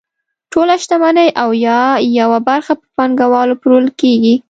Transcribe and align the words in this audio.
ټوله 0.51 0.75
شتمني 0.83 1.27
او 1.41 1.49
یا 1.65 1.79
یوه 2.19 2.39
برخه 2.49 2.73
په 2.79 2.85
پانګوالو 2.95 3.59
پلورل 3.61 3.89
کیږي. 4.01 4.35